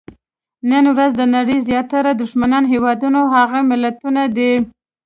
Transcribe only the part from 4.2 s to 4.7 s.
دي.